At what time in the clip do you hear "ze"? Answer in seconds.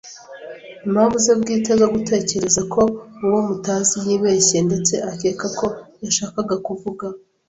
1.23-1.33